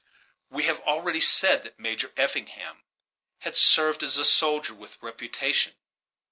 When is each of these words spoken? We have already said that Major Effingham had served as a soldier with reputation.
We 0.49 0.63
have 0.63 0.79
already 0.79 1.19
said 1.19 1.63
that 1.63 1.77
Major 1.77 2.11
Effingham 2.17 2.85
had 3.41 3.55
served 3.55 4.01
as 4.01 4.17
a 4.17 4.25
soldier 4.25 4.73
with 4.73 4.97
reputation. 4.99 5.75